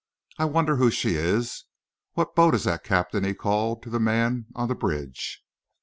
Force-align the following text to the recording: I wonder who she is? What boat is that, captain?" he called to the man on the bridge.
I 0.39 0.45
wonder 0.45 0.77
who 0.77 0.89
she 0.89 1.13
is? 1.13 1.65
What 2.13 2.33
boat 2.33 2.55
is 2.55 2.63
that, 2.63 2.83
captain?" 2.83 3.23
he 3.23 3.35
called 3.35 3.83
to 3.83 3.91
the 3.91 3.99
man 3.99 4.47
on 4.55 4.67
the 4.67 4.73
bridge. 4.73 5.43